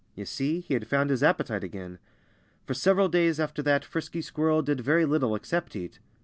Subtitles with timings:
[0.15, 1.99] You see, he had found his appetite again.
[2.65, 5.99] For several days after that Frisky Squirrel did very little except eat.